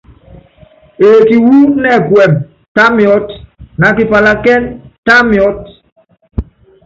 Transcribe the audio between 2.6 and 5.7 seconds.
tá miɔ́t, na kipalakínɛ́, tá miɔ́t.